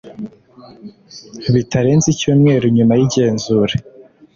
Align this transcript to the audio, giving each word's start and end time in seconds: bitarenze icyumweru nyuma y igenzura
bitarenze 1.53 2.07
icyumweru 2.13 2.65
nyuma 2.75 2.93
y 2.99 3.03
igenzura 3.07 3.73